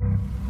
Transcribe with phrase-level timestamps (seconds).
[0.00, 0.43] you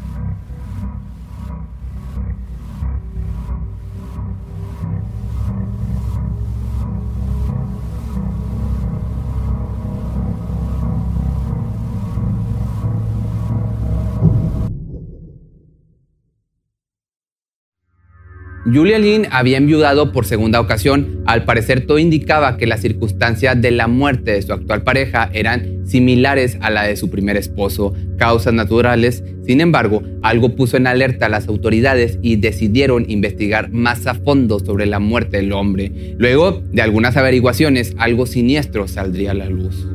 [18.65, 21.23] Julia Lynn había enviudado por segunda ocasión.
[21.27, 25.87] Al parecer todo indicaba que las circunstancias de la muerte de su actual pareja eran
[25.87, 29.23] similares a la de su primer esposo, causas naturales.
[29.45, 34.59] Sin embargo, algo puso en alerta a las autoridades y decidieron investigar más a fondo
[34.59, 36.15] sobre la muerte del hombre.
[36.17, 39.87] Luego de algunas averiguaciones, algo siniestro saldría a la luz.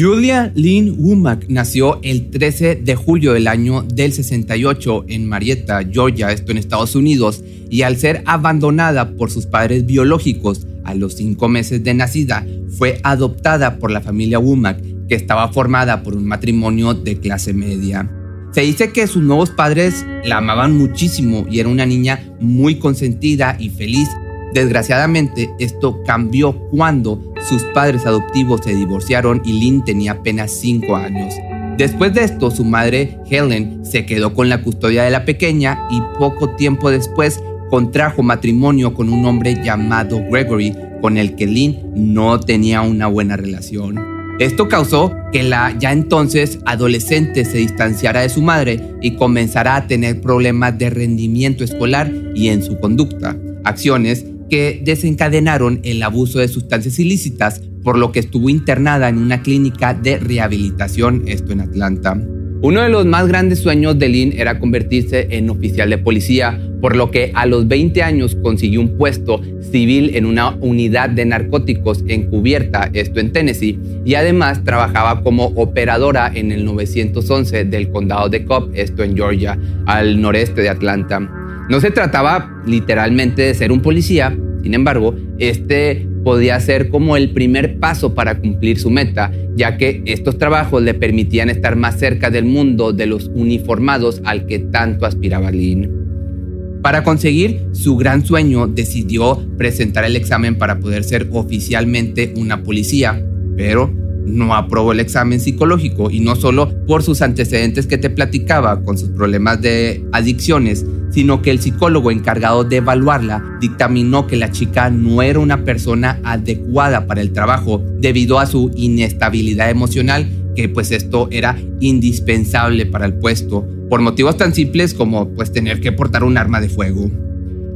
[0.00, 6.32] Julia Lynn Womack nació el 13 de julio del año del 68 en Marietta, Georgia,
[6.32, 11.50] esto en Estados Unidos, y al ser abandonada por sus padres biológicos a los cinco
[11.50, 12.46] meses de nacida,
[12.78, 18.10] fue adoptada por la familia Womack, que estaba formada por un matrimonio de clase media.
[18.52, 23.54] Se dice que sus nuevos padres la amaban muchísimo y era una niña muy consentida
[23.60, 24.08] y feliz.
[24.54, 31.34] Desgraciadamente, esto cambió cuando sus padres adoptivos se divorciaron y Lynn tenía apenas 5 años.
[31.78, 36.02] Después de esto, su madre, Helen, se quedó con la custodia de la pequeña y
[36.18, 42.38] poco tiempo después contrajo matrimonio con un hombre llamado Gregory, con el que Lynn no
[42.40, 43.98] tenía una buena relación.
[44.40, 49.86] Esto causó que la ya entonces adolescente se distanciara de su madre y comenzara a
[49.86, 56.48] tener problemas de rendimiento escolar y en su conducta, acciones que desencadenaron el abuso de
[56.48, 62.20] sustancias ilícitas, por lo que estuvo internada en una clínica de rehabilitación, esto en Atlanta.
[62.62, 66.94] Uno de los más grandes sueños de Lynn era convertirse en oficial de policía, por
[66.94, 69.40] lo que a los 20 años consiguió un puesto
[69.72, 76.30] civil en una unidad de narcóticos encubierta, esto en Tennessee, y además trabajaba como operadora
[76.34, 81.39] en el 911 del condado de Cobb, esto en Georgia, al noreste de Atlanta.
[81.70, 87.30] No se trataba literalmente de ser un policía, sin embargo, este podía ser como el
[87.30, 92.28] primer paso para cumplir su meta, ya que estos trabajos le permitían estar más cerca
[92.28, 96.80] del mundo de los uniformados al que tanto aspiraba Lynn.
[96.82, 103.24] Para conseguir su gran sueño, decidió presentar el examen para poder ser oficialmente una policía,
[103.56, 103.94] pero
[104.26, 108.98] no aprobó el examen psicológico y no solo por sus antecedentes que te platicaba con
[108.98, 114.90] sus problemas de adicciones, sino que el psicólogo encargado de evaluarla dictaminó que la chica
[114.90, 120.90] no era una persona adecuada para el trabajo debido a su inestabilidad emocional, que pues
[120.90, 126.24] esto era indispensable para el puesto, por motivos tan simples como pues tener que portar
[126.24, 127.10] un arma de fuego.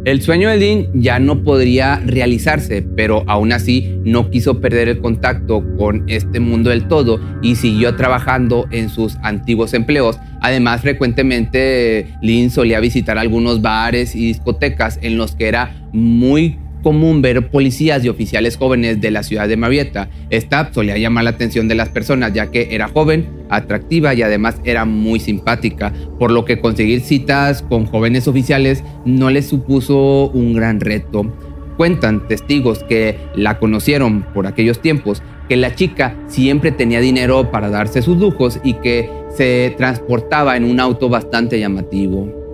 [0.04, 4.98] El sueño de Lynn ya no podría realizarse, pero aún así no quiso perder el
[4.98, 10.18] contacto con este mundo del todo y siguió trabajando en sus antiguos empleos.
[10.42, 17.22] Además, frecuentemente Lynn solía visitar algunos bares y discotecas en los que era muy común
[17.22, 20.08] ver policías y oficiales jóvenes de la ciudad de Marietta.
[20.30, 24.60] Esta solía llamar la atención de las personas ya que era joven, atractiva y además
[24.62, 30.54] era muy simpática, por lo que conseguir citas con jóvenes oficiales no les supuso un
[30.54, 31.34] gran reto.
[31.76, 37.68] Cuentan testigos que la conocieron por aquellos tiempos que la chica siempre tenía dinero para
[37.68, 42.44] darse sus lujos y que se transportaba en un auto bastante llamativo.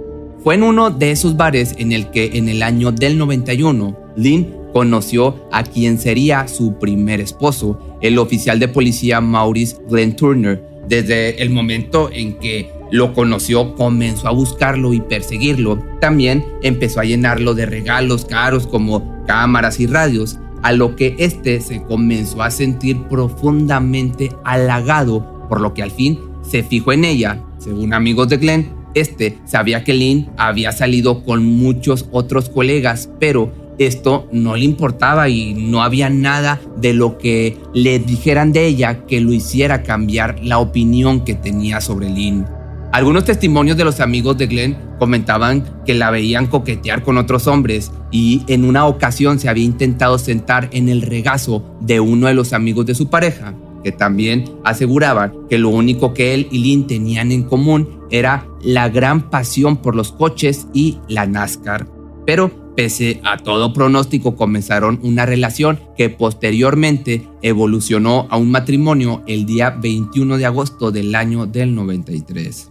[0.42, 4.54] Fue en uno de esos bares en el que en el año del 91 Lynn
[4.74, 10.62] conoció a quien sería su primer esposo, el oficial de policía Maurice Glenn Turner.
[10.86, 15.82] Desde el momento en que lo conoció, comenzó a buscarlo y perseguirlo.
[16.00, 21.60] También empezó a llenarlo de regalos caros como cámaras y radios, a lo que éste
[21.60, 27.42] se comenzó a sentir profundamente halagado, por lo que al fin se fijó en ella.
[27.58, 33.69] Según amigos de Glenn, este sabía que Lynn había salido con muchos otros colegas, pero
[33.80, 39.06] esto no le importaba y no había nada de lo que le dijeran de ella
[39.06, 42.46] que lo hiciera cambiar la opinión que tenía sobre Lynn.
[42.92, 47.90] Algunos testimonios de los amigos de Glenn comentaban que la veían coquetear con otros hombres
[48.10, 52.52] y en una ocasión se había intentado sentar en el regazo de uno de los
[52.52, 53.54] amigos de su pareja.
[53.82, 58.90] que también aseguraban que lo único que él y Lynn tenían en común era la
[58.90, 61.86] gran pasión por los coches y la NASCAR.
[62.26, 69.46] Pero pese a todo pronóstico comenzaron una relación que posteriormente evolucionó a un matrimonio el
[69.46, 72.70] día 21 de agosto del año del 93.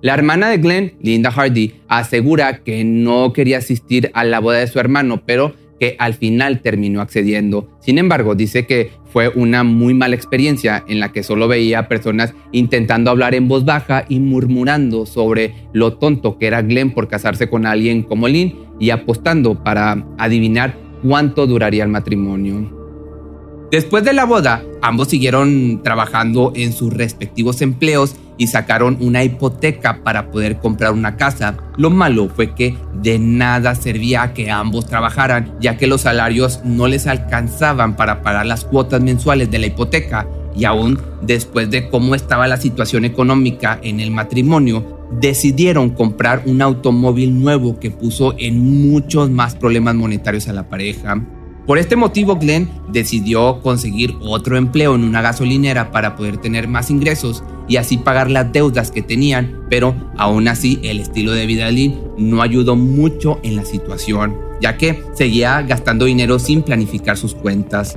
[0.00, 4.66] La hermana de Glenn, Linda Hardy, asegura que no quería asistir a la boda de
[4.66, 7.68] su hermano, pero que al final terminó accediendo.
[7.80, 12.34] Sin embargo, dice que fue una muy mala experiencia en la que solo veía personas
[12.52, 17.48] intentando hablar en voz baja y murmurando sobre lo tonto que era Glenn por casarse
[17.48, 22.84] con alguien como Lynn y apostando para adivinar cuánto duraría el matrimonio.
[23.70, 30.02] Después de la boda, ambos siguieron trabajando en sus respectivos empleos y sacaron una hipoteca
[30.02, 31.56] para poder comprar una casa.
[31.76, 36.88] Lo malo fue que de nada servía que ambos trabajaran, ya que los salarios no
[36.88, 40.26] les alcanzaban para pagar las cuotas mensuales de la hipoteca.
[40.56, 46.62] Y aún después de cómo estaba la situación económica en el matrimonio, decidieron comprar un
[46.62, 51.20] automóvil nuevo que puso en muchos más problemas monetarios a la pareja.
[51.66, 56.90] Por este motivo, Glenn decidió conseguir otro empleo en una gasolinera para poder tener más
[56.90, 61.66] ingresos y así pagar las deudas que tenían, pero aún así el estilo de vida
[61.66, 67.16] de Lynn no ayudó mucho en la situación, ya que seguía gastando dinero sin planificar
[67.16, 67.96] sus cuentas.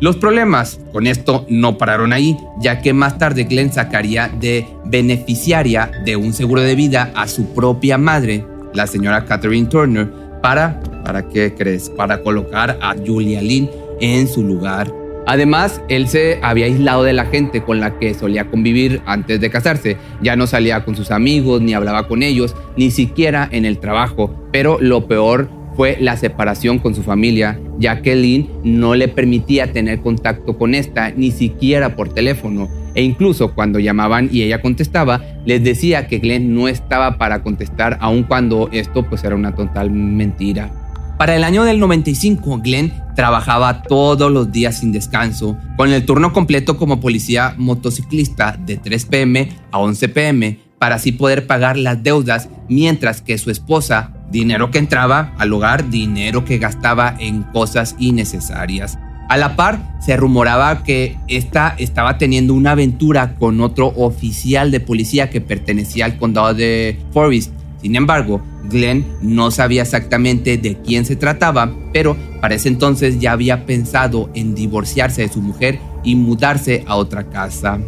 [0.00, 5.90] Los problemas con esto no pararon ahí, ya que más tarde Glenn sacaría de beneficiaria
[6.04, 8.44] de un seguro de vida a su propia madre,
[8.74, 10.08] la señora Catherine Turner,
[10.40, 11.90] para, ¿para qué crees?
[11.90, 13.68] Para colocar a Julia Lynn
[14.00, 14.92] en su lugar.
[15.28, 19.50] Además, él se había aislado de la gente con la que solía convivir antes de
[19.50, 19.98] casarse.
[20.22, 24.48] Ya no salía con sus amigos, ni hablaba con ellos, ni siquiera en el trabajo.
[24.52, 29.70] Pero lo peor fue la separación con su familia, ya que Lynn no le permitía
[29.70, 35.22] tener contacto con esta, ni siquiera por teléfono e incluso cuando llamaban y ella contestaba,
[35.44, 39.92] les decía que Glenn no estaba para contestar, aun cuando esto pues era una total
[39.92, 40.72] mentira.
[41.18, 46.32] Para el año del 95, Glenn trabajaba todos los días sin descanso, con el turno
[46.32, 52.04] completo como policía motociclista de 3 pm a 11 pm, para así poder pagar las
[52.04, 57.96] deudas, mientras que su esposa, dinero que entraba al hogar, dinero que gastaba en cosas
[57.98, 58.96] innecesarias.
[59.28, 64.78] A la par, se rumoraba que esta estaba teniendo una aventura con otro oficial de
[64.78, 67.52] policía que pertenecía al condado de Forest.
[67.80, 73.32] Sin embargo, Glenn no sabía exactamente de quién se trataba, pero para ese entonces ya
[73.32, 77.78] había pensado en divorciarse de su mujer y mudarse a otra casa.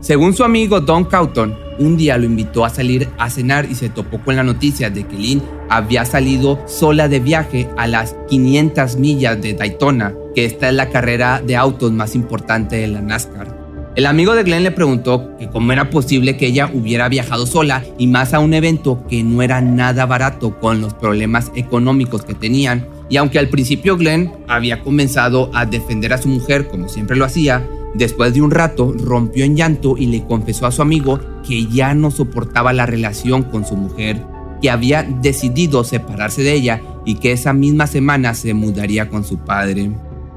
[0.00, 3.88] Según su amigo Don Cauton, un día lo invitó a salir a cenar y se
[3.88, 8.96] topó con la noticia de que Lynn había salido sola de viaje a las 500
[8.96, 13.49] millas de Daytona, que esta es la carrera de autos más importante de la NASCAR.
[13.96, 17.84] El amigo de Glenn le preguntó que cómo era posible que ella hubiera viajado sola
[17.98, 22.34] y más a un evento que no era nada barato con los problemas económicos que
[22.34, 22.86] tenían.
[23.08, 27.24] Y aunque al principio Glenn había comenzado a defender a su mujer como siempre lo
[27.24, 31.66] hacía, Después de un rato rompió en llanto y le confesó a su amigo que
[31.66, 34.22] ya no soportaba la relación con su mujer,
[34.62, 39.38] que había decidido separarse de ella y que esa misma semana se mudaría con su
[39.38, 39.90] padre.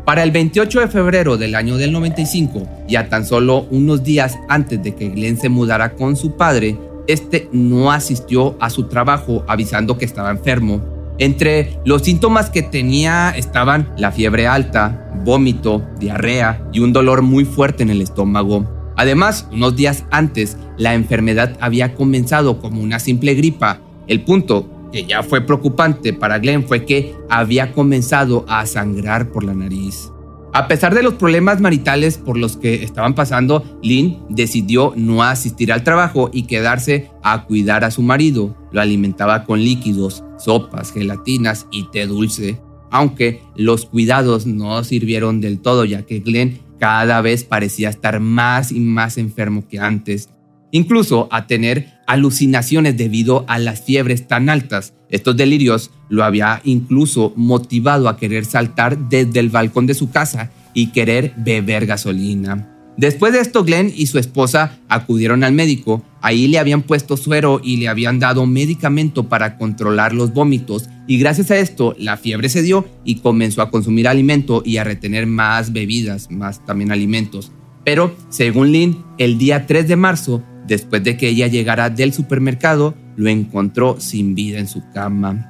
[0.05, 4.83] Para el 28 de febrero del año del 95, ya tan solo unos días antes
[4.83, 6.77] de que Glenn se mudara con su padre,
[7.07, 13.29] este no asistió a su trabajo avisando que estaba enfermo entre los síntomas que tenía
[13.31, 18.67] estaban la fiebre alta, vómito, diarrea y un dolor muy fuerte en el estómago.
[18.95, 23.79] Además, unos días antes, la enfermedad había comenzado como una simple gripa.
[24.07, 29.43] El punto que ya fue preocupante para Glenn fue que había comenzado a sangrar por
[29.43, 30.11] la nariz.
[30.53, 35.73] A pesar de los problemas maritales por los que estaban pasando, Lynn decidió no asistir
[35.73, 38.55] al trabajo y quedarse a cuidar a su marido.
[38.71, 42.61] Lo alimentaba con líquidos, sopas, gelatinas y té dulce.
[42.91, 48.71] Aunque los cuidados no sirvieron del todo ya que Glenn cada vez parecía estar más
[48.71, 50.29] y más enfermo que antes
[50.73, 54.93] incluso a tener alucinaciones debido a las fiebres tan altas.
[55.09, 60.51] Estos delirios lo había incluso motivado a querer saltar desde el balcón de su casa
[60.73, 62.69] y querer beber gasolina.
[62.95, 66.03] Después de esto, Glenn y su esposa acudieron al médico.
[66.21, 70.89] Ahí le habían puesto suero y le habían dado medicamento para controlar los vómitos.
[71.07, 74.83] Y gracias a esto, la fiebre se dio y comenzó a consumir alimento y a
[74.83, 77.51] retener más bebidas, más también alimentos.
[77.83, 82.95] Pero, según Lynn, el día 3 de marzo Después de que ella llegara del supermercado,
[83.15, 85.49] lo encontró sin vida en su cama.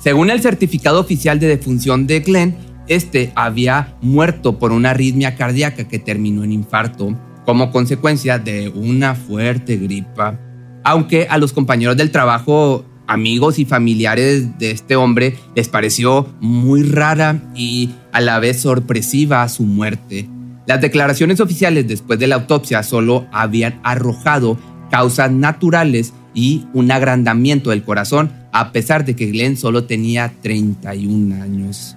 [0.00, 5.88] Según el certificado oficial de defunción de Glenn, este había muerto por una arritmia cardíaca
[5.88, 10.38] que terminó en infarto como consecuencia de una fuerte gripa.
[10.84, 16.82] Aunque a los compañeros del trabajo, amigos y familiares de este hombre les pareció muy
[16.82, 20.28] rara y a la vez sorpresiva su muerte.
[20.66, 24.58] Las declaraciones oficiales después de la autopsia solo habían arrojado
[24.90, 31.42] causas naturales y un agrandamiento del corazón, a pesar de que Glenn solo tenía 31
[31.42, 31.96] años.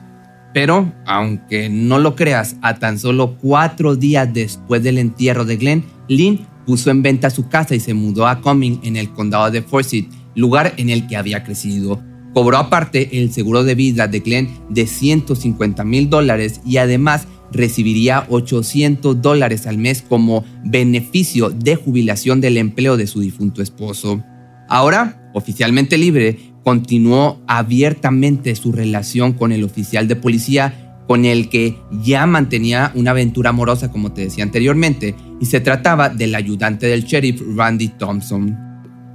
[0.54, 5.84] Pero, aunque no lo creas, a tan solo cuatro días después del entierro de Glenn,
[6.08, 9.62] Lynn puso en venta su casa y se mudó a Cumming en el condado de
[9.62, 12.02] Forsyth, lugar en el que había crecido.
[12.34, 18.26] Cobró aparte el seguro de vida de Glenn de 150 mil dólares y además recibiría
[18.30, 24.24] 800 dólares al mes como beneficio de jubilación del empleo de su difunto esposo.
[24.68, 31.76] Ahora, oficialmente libre, continuó abiertamente su relación con el oficial de policía con el que
[32.04, 37.04] ya mantenía una aventura amorosa, como te decía anteriormente, y se trataba del ayudante del
[37.04, 38.56] sheriff Randy Thompson.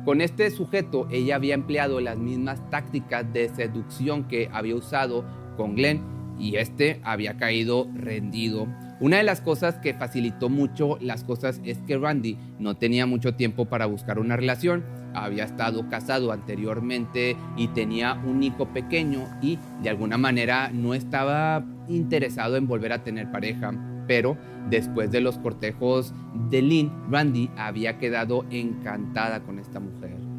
[0.04, 5.24] Con este sujeto ella había empleado las mismas tácticas de seducción que había usado
[5.56, 6.02] con Glenn
[6.38, 8.66] y este había caído rendido.
[9.00, 13.34] Una de las cosas que facilitó mucho las cosas es que Randy no tenía mucho
[13.34, 19.58] tiempo para buscar una relación había estado casado anteriormente y tenía un hijo pequeño y
[19.82, 23.72] de alguna manera no estaba interesado en volver a tener pareja.
[24.06, 24.36] Pero
[24.68, 26.12] después de los cortejos
[26.50, 30.33] de Lynn, Randy había quedado encantada con esta mujer.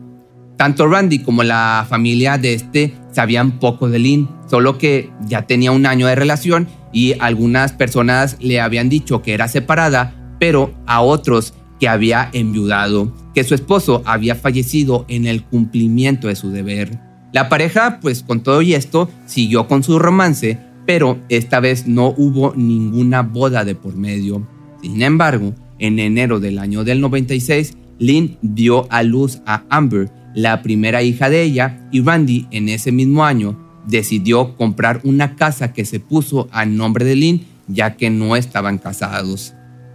[0.57, 5.71] Tanto Randy como la familia de este sabían poco de Lynn, solo que ya tenía
[5.71, 11.01] un año de relación y algunas personas le habían dicho que era separada, pero a
[11.01, 16.99] otros que había enviudado, que su esposo había fallecido en el cumplimiento de su deber.
[17.33, 22.13] La pareja, pues con todo y esto, siguió con su romance, pero esta vez no
[22.15, 24.47] hubo ninguna boda de por medio.
[24.81, 30.61] Sin embargo, en enero del año del 96, Lynn dio a luz a Amber, la
[30.61, 35.85] primera hija de ella, y Randy en ese mismo año decidió comprar una casa que
[35.85, 39.53] se puso a nombre de Lynn ya que no estaban casados.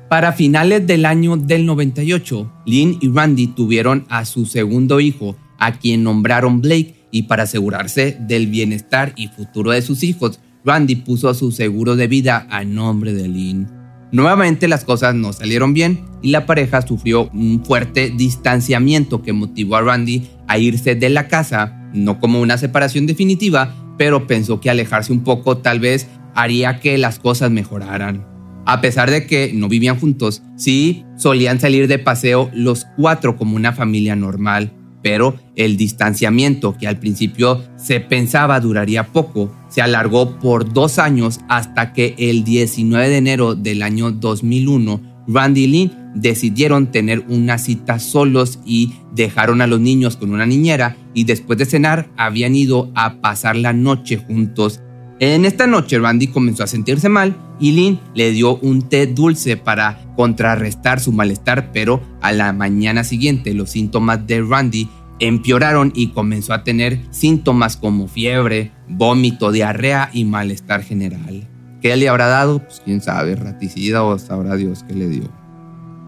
[0.09, 5.73] Para finales del año del 98, Lynn y Randy tuvieron a su segundo hijo, a
[5.73, 11.32] quien nombraron Blake, y para asegurarse del bienestar y futuro de sus hijos, Randy puso
[11.35, 13.80] su seguro de vida a nombre de Lynn.
[14.12, 19.76] Nuevamente las cosas no salieron bien y la pareja sufrió un fuerte distanciamiento que motivó
[19.76, 24.71] a Randy a irse de la casa, no como una separación definitiva, pero pensó que
[24.71, 28.26] alejarse un poco tal vez haría que las cosas mejoraran.
[28.67, 33.57] A pesar de que no vivían juntos, sí solían salir de paseo los cuatro como
[33.57, 40.39] una familia normal, pero el distanciamiento que al principio se pensaba duraría poco, se alargó
[40.39, 45.93] por dos años hasta que el 19 de enero del año 2001, Randy y Lynn
[46.15, 51.59] decidieron tener una cita solos y dejaron a los niños con una niñera y después
[51.59, 54.81] de cenar habían ido a pasar la noche juntos.
[55.21, 59.57] En esta noche Randy comenzó a sentirse mal y Lynn le dio un té dulce
[59.57, 64.89] para contrarrestar su malestar, pero a la mañana siguiente los síntomas de Randy
[65.21, 71.47] empeoraron y comenzó a tener síntomas como fiebre, vómito, diarrea y malestar general.
[71.81, 72.59] ¿Qué le habrá dado?
[72.59, 75.41] Pues quién sabe, raticida o sabrá Dios qué le dio.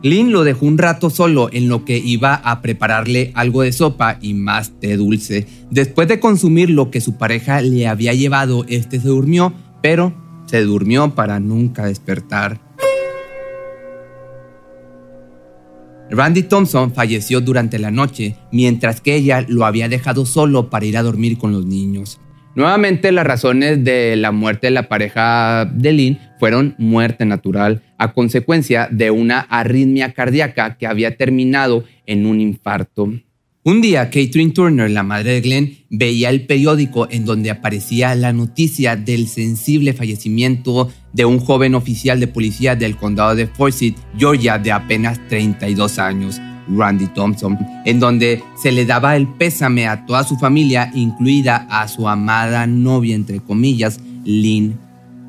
[0.03, 4.19] Lynn lo dejó un rato solo en lo que iba a prepararle algo de sopa
[4.21, 5.47] y más té dulce.
[5.71, 10.13] Después de consumir lo que su pareja le había llevado, este se durmió, pero
[10.47, 12.61] se durmió para nunca despertar.
[16.13, 20.99] Randy Thompson falleció durante la noche, mientras que ella lo había dejado solo para ir
[20.99, 22.21] a dormir con los niños.
[22.55, 28.13] Nuevamente las razones de la muerte de la pareja de Lynn fueron muerte natural a
[28.13, 33.11] consecuencia de una arritmia cardíaca que había terminado en un infarto.
[33.65, 38.33] Un día, Catherine Turner, la madre de Glenn, veía el periódico en donde aparecía la
[38.33, 44.59] noticia del sensible fallecimiento de un joven oficial de policía del condado de Forsyth, Georgia,
[44.59, 46.41] de apenas 32 años.
[46.69, 51.87] Randy Thompson, en donde se le daba el pésame a toda su familia, incluida a
[51.87, 54.79] su amada novia, entre comillas, Lynn.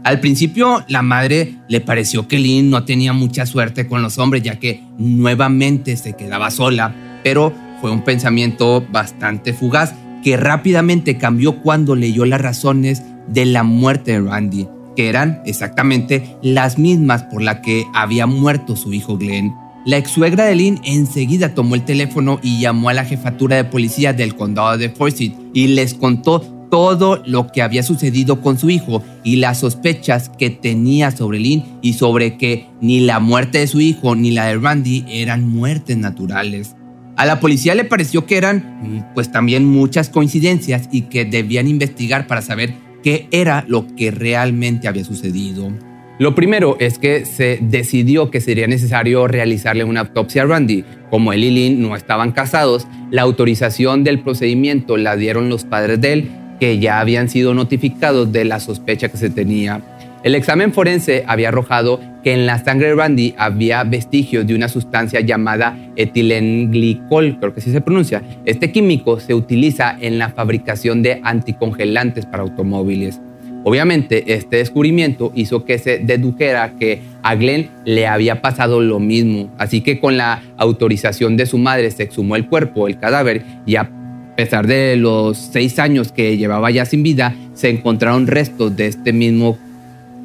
[0.04, 4.44] Al principio, la madre le pareció que Lynn no tenía mucha suerte con los hombres,
[4.44, 11.62] ya que nuevamente se quedaba sola, pero fue un pensamiento bastante fugaz que rápidamente cambió
[11.62, 17.42] cuando leyó las razones de la muerte de Randy, que eran exactamente las mismas por
[17.42, 19.54] las que había muerto su hijo Glenn.
[19.86, 23.66] La ex suegra de Lynn enseguida tomó el teléfono y llamó a la jefatura de
[23.66, 26.40] policía del condado de Forsyth y les contó
[26.72, 31.66] todo lo que había sucedido con su hijo y las sospechas que tenía sobre Lynn
[31.82, 35.98] y sobre que ni la muerte de su hijo ni la de Randy eran muertes
[35.98, 36.78] naturales.
[37.16, 42.26] A la policía le pareció que eran pues también muchas coincidencias y que debían investigar
[42.26, 45.72] para saber qué era lo que realmente había sucedido.
[46.20, 50.86] Lo primero es que se decidió que sería necesario realizarle una autopsia a Randy.
[51.10, 56.02] Como él y Lynn no estaban casados, la autorización del procedimiento la dieron los padres
[56.02, 59.82] de él, que ya habían sido notificados de la sospecha que se tenía.
[60.24, 64.70] El examen forense había arrojado que en la sangre de Randy había vestigios de una
[64.70, 68.24] sustancia llamada etilenglicol, creo que así se pronuncia.
[68.46, 73.20] Este químico se utiliza en la fabricación de anticongelantes para automóviles.
[73.66, 79.50] Obviamente, este descubrimiento hizo que se dedujera que a Glenn le había pasado lo mismo,
[79.58, 83.78] así que con la autorización de su madre se exhumó el cuerpo, el cadáver, y
[83.78, 83.90] a
[84.36, 89.14] pesar de los seis años que llevaba ya sin vida, se encontraron restos de, este
[89.14, 89.58] mismo,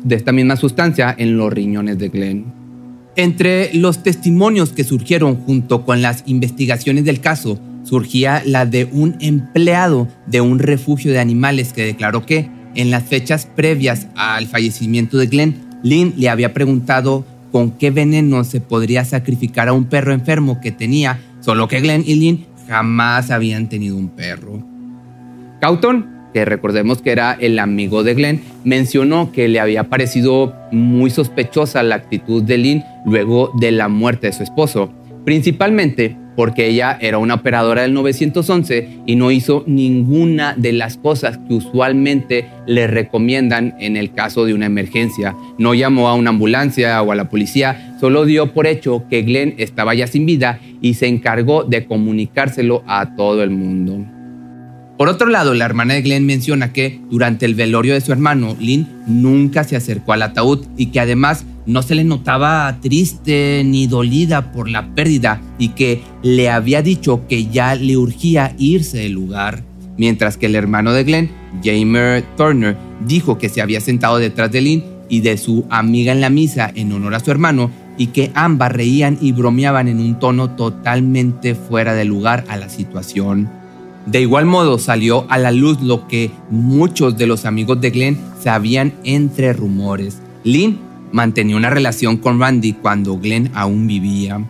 [0.05, 2.53] de esta misma sustancia en los riñones de Glenn.
[3.17, 9.17] Entre los testimonios que surgieron junto con las investigaciones del caso, surgía la de un
[9.21, 15.19] empleado de un refugio de animales que declaró que en las fechas previas al fallecimiento
[15.19, 20.13] de Glenn, Lynn le había preguntado con qué veneno se podría sacrificar a un perro
[20.13, 24.63] enfermo que tenía, solo que Glenn y Lynn jamás habían tenido un perro.
[25.61, 31.11] Cauton, que recordemos que era el amigo de Glenn, mencionó que le había parecido muy
[31.11, 34.93] sospechosa la actitud de Lynn luego de la muerte de su esposo,
[35.25, 41.37] principalmente porque ella era una operadora del 911 y no hizo ninguna de las cosas
[41.37, 45.35] que usualmente le recomiendan en el caso de una emergencia.
[45.59, 49.57] No llamó a una ambulancia o a la policía, solo dio por hecho que Glenn
[49.59, 54.18] estaba ya sin vida y se encargó de comunicárselo a todo el mundo.
[54.99, 58.57] Por otro lado, la hermana de Glenn menciona que durante el velorio de su hermano,
[58.59, 63.87] Lynn nunca se acercó al ataúd y que además no se le notaba triste ni
[63.87, 69.13] dolida por la pérdida y que le había dicho que ya le urgía irse del
[69.13, 69.63] lugar.
[69.97, 71.31] Mientras que el hermano de Glenn,
[71.63, 76.21] Jamer Turner, dijo que se había sentado detrás de Lynn y de su amiga en
[76.21, 80.19] la misa en honor a su hermano y que ambas reían y bromeaban en un
[80.19, 83.58] tono totalmente fuera de lugar a la situación.
[84.09, 88.19] De igual modo salió a la luz lo que muchos de los amigos de Glenn
[88.43, 90.23] sabían entre rumores.
[90.45, 90.79] Lynn
[91.13, 94.43] mantenía una relación con Randy cuando Glenn aún vivía.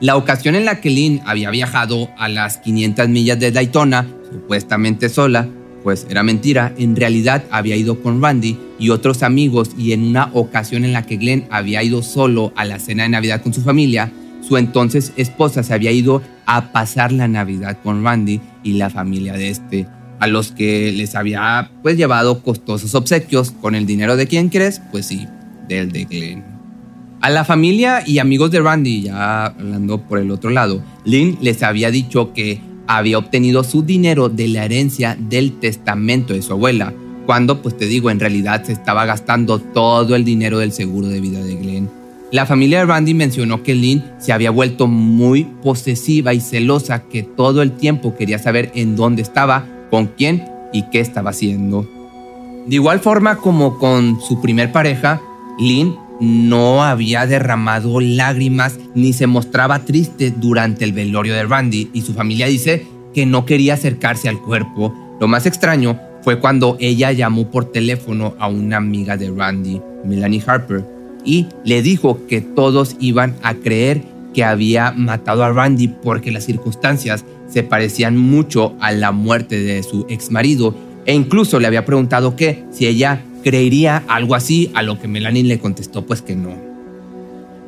[0.00, 5.08] La ocasión en la que Lynn había viajado a las 500 millas de Daytona, supuestamente
[5.08, 5.48] sola,
[5.82, 10.28] pues era mentira, en realidad había ido con Randy y otros amigos y en una
[10.34, 13.62] ocasión en la que Glenn había ido solo a la cena de Navidad con su
[13.62, 14.12] familia,
[14.46, 19.32] su entonces esposa se había ido a pasar la Navidad con Randy y la familia
[19.34, 19.86] de este,
[20.20, 24.80] a los que les había pues llevado costosos obsequios con el dinero de quien crees,
[24.90, 25.26] pues sí,
[25.68, 26.44] del de Glenn.
[27.20, 31.62] A la familia y amigos de Randy, ya hablando por el otro lado, Lynn les
[31.62, 36.92] había dicho que había obtenido su dinero de la herencia del testamento de su abuela,
[37.24, 41.20] cuando, pues te digo, en realidad se estaba gastando todo el dinero del seguro de
[41.20, 42.05] vida de Glenn.
[42.32, 47.22] La familia de Randy mencionó que Lynn se había vuelto muy posesiva y celosa, que
[47.22, 51.88] todo el tiempo quería saber en dónde estaba, con quién y qué estaba haciendo.
[52.66, 55.22] De igual forma como con su primer pareja,
[55.60, 62.00] Lynn no había derramado lágrimas ni se mostraba triste durante el velorio de Randy y
[62.00, 64.92] su familia dice que no quería acercarse al cuerpo.
[65.20, 70.42] Lo más extraño fue cuando ella llamó por teléfono a una amiga de Randy, Melanie
[70.44, 70.95] Harper,
[71.26, 76.44] y le dijo que todos iban a creer que había matado a Randy porque las
[76.44, 81.84] circunstancias se parecían mucho a la muerte de su ex marido e incluso le había
[81.84, 86.34] preguntado que si ella creería algo así, a lo que Melanie le contestó pues que
[86.34, 86.54] no.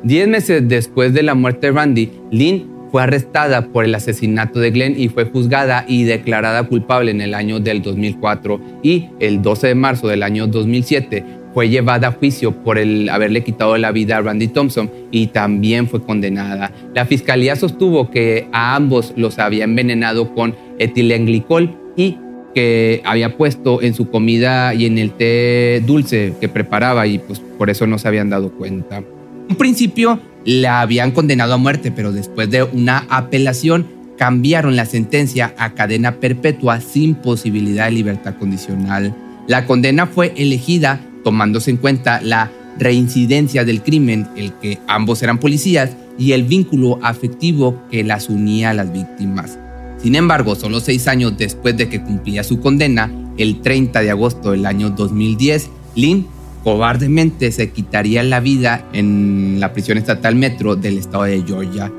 [0.03, 4.71] Diez meses después de la muerte de Randy, Lynn fue arrestada por el asesinato de
[4.71, 9.67] Glenn y fue juzgada y declarada culpable en el año del 2004 y el 12
[9.67, 14.17] de marzo del año 2007 fue llevada a juicio por el haberle quitado la vida
[14.17, 16.71] a Randy Thompson y también fue condenada.
[16.93, 22.17] La fiscalía sostuvo que a ambos los había envenenado con etilenglicol y
[22.53, 27.39] que había puesto en su comida y en el té dulce que preparaba y pues
[27.39, 29.03] por eso no se habían dado cuenta.
[29.49, 35.53] En principio la habían condenado a muerte, pero después de una apelación cambiaron la sentencia
[35.57, 39.15] a cadena perpetua sin posibilidad de libertad condicional.
[39.47, 45.39] La condena fue elegida tomándose en cuenta la reincidencia del crimen, el que ambos eran
[45.39, 49.57] policías, y el vínculo afectivo que las unía a las víctimas.
[50.01, 54.51] Sin embargo, solo seis años después de que cumplía su condena, el 30 de agosto
[54.51, 56.27] del año 2010, Lynn
[56.63, 61.91] cobardemente se quitaría la vida en la prisión estatal Metro del estado de Georgia.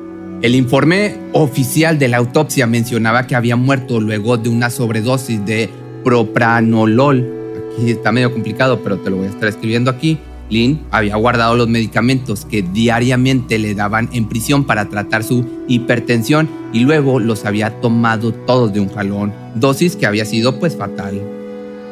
[0.42, 5.68] El informe oficial de la autopsia mencionaba que había muerto luego de una sobredosis de
[6.02, 7.39] propranolol.
[7.86, 10.18] Está medio complicado, pero te lo voy a estar escribiendo aquí.
[10.50, 16.48] Lynn había guardado los medicamentos que diariamente le daban en prisión para tratar su hipertensión
[16.72, 21.20] y luego los había tomado todos de un jalón, dosis que había sido pues fatal.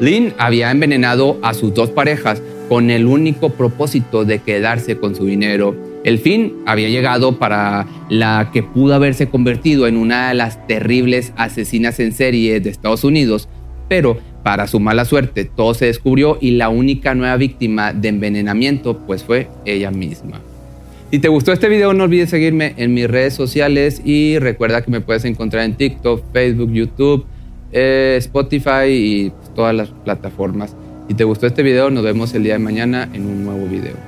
[0.00, 5.24] Lynn había envenenado a sus dos parejas con el único propósito de quedarse con su
[5.24, 5.74] dinero.
[6.04, 11.32] El fin había llegado para la que pudo haberse convertido en una de las terribles
[11.36, 13.48] asesinas en serie de Estados Unidos,
[13.88, 18.96] pero para su mala suerte, todo se descubrió y la única nueva víctima de envenenamiento
[18.96, 20.40] pues fue ella misma.
[21.10, 24.90] Si te gustó este video no olvides seguirme en mis redes sociales y recuerda que
[24.90, 27.26] me puedes encontrar en TikTok, Facebook, YouTube,
[27.72, 30.74] eh, Spotify y todas las plataformas.
[31.08, 34.07] Si te gustó este video nos vemos el día de mañana en un nuevo video.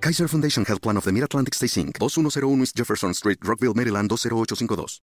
[0.00, 1.98] Kaiser Foundation Health Plan of the Mid-Atlantic Stay Inc.
[1.98, 5.00] 2101 East Jefferson Street, Rockville, Maryland 20852.